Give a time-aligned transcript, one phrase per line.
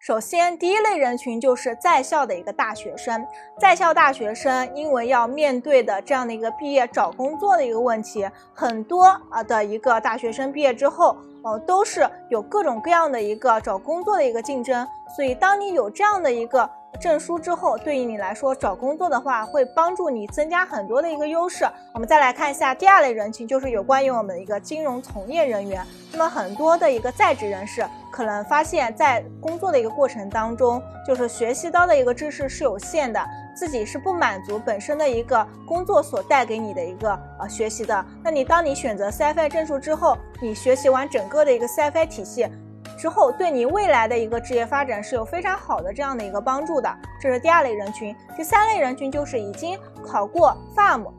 [0.00, 3.22] 首先，第一类人群就是在校的一个大学生。
[3.58, 14.86] 在校大学生因为要面对的这样的一个毕业找工作的一个问题，很多啊的一个大学生毕业之后，哦，都是有各种各样的一个找工作的一个竞争。
[15.16, 16.68] 所以，当你有这样的一个
[17.00, 21.64] 证书之后，对于你来说找工作的话，会帮助你增加很多的一个优势。
[21.94, 25.84] 我们再来看一下第二类人群，就是有关于我们的一个金融从业人员。
[26.12, 33.20] 那么很多的一个在职人士可能发现，在工作的一个过程当中，就是学习到的一个知识是有限的，
[33.54, 38.04] 自己是不满足本身的一个工作所带给你的一个呃学习的。
[38.22, 42.48] 那你当你选择 CFA 证书之后，你学习完整个的一个 CFA 体系。
[42.98, 48.14] 之后对你未来的一个职业发展是有非常好的这样的一个帮助的，这是第二类人群。
[48.36, 51.10] 第三类人群就是已经考过 FAM、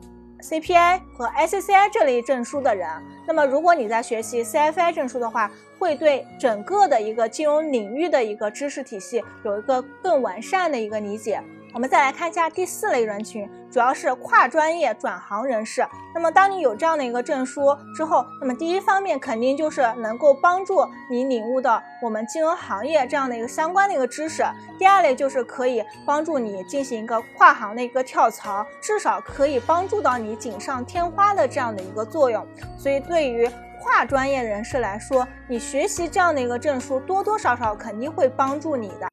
[0.41, 2.87] CPI 和 SCCI 这类证书的人。
[3.25, 11.41] 那么如果你在学习 CFI 证书的话，会对整个的一个金融领域的一个知识体系有一个更完善的一个理解。
[11.73, 15.87] 我们再来看一下第四类人群，主要是跨专业转行人士。
[16.13, 24.43] 那么，当你有这样的一个证书之后，那么第一方面肯定就是能够帮助你领悟到我们金融行业这样的一个相关的一个知识。
[24.77, 32.45] 第二类就是可以帮助你进行一个跨行的一个跳槽，至少可以帮助到你锦上添花的这样的一个作用。
[32.77, 33.49] 所以，对于
[33.81, 39.09] 跨专业人士来说，你学习这样的一个证书，多多少少肯定会帮助你的。